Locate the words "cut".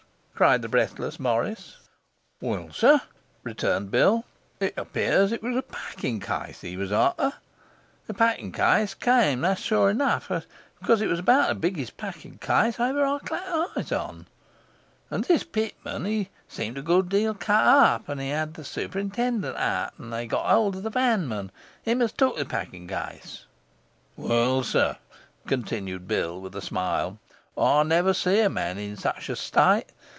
17.35-17.63